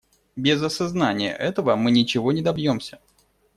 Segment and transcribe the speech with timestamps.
[0.35, 2.99] Без осознания этого мы ничего не добьемся.